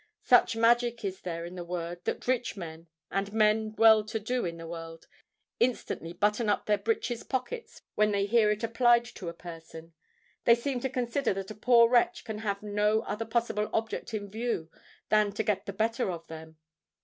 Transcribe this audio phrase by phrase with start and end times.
[0.23, 4.45] Such magic is there in the word, that rich men, and men well to do
[4.45, 5.05] in the world,
[5.59, 9.93] instantly button up their breeches' pockets when they hear it applied to a person.
[10.45, 14.27] They seem to consider that a poor wretch can have no other possible object in
[14.27, 14.71] view
[15.09, 16.57] than to get the better of them.